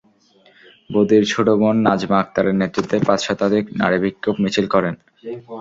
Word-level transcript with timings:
বদির 0.89 1.23
ছোট 1.31 1.47
বোন 1.59 1.75
নাজমা 1.87 2.17
আকতারের 2.19 2.55
নেতৃত্বে 2.61 2.97
পাঁচ 3.07 3.19
শতাধিক 3.27 3.65
নারী 3.81 3.97
বিক্ষোভ 4.03 4.35
মিছিল 4.43 4.65
করেন। 4.73 4.95